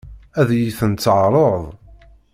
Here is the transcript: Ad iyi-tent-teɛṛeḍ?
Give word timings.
Ad 0.39 0.49
iyi-tent-teɛṛeḍ? 0.55 1.63